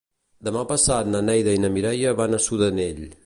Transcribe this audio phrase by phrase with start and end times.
[0.47, 3.05] Demà passat na Neida i na Mireia van a Sudanell.